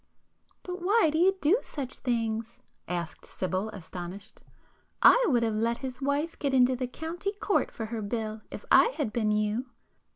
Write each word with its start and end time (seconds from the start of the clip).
"But 0.63 0.81
why 0.81 1.09
do 1.11 1.19
you 1.19 1.37
do 1.41 1.59
such 1.61 1.99
things?" 1.99 2.57
asked 2.87 3.23
Sibyl 3.23 3.69
astonished; 3.69 4.41
"I 5.03 5.23
would 5.27 5.43
have 5.43 5.53
let 5.53 5.77
his 5.85 6.01
wife 6.01 6.39
get 6.39 6.55
into 6.55 6.75
the 6.75 6.87
County 6.87 7.33
Court 7.33 7.69
for 7.69 7.85
her 7.85 8.01
bill, 8.01 8.41
if 8.49 8.65
I 8.71 8.87
had 8.97 9.13
been 9.13 9.29
you!" 9.31 9.67